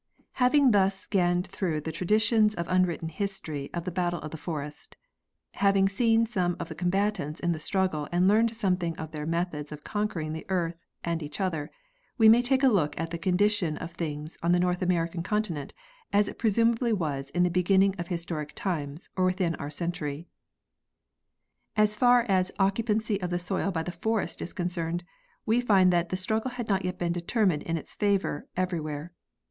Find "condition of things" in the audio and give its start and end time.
13.19-14.39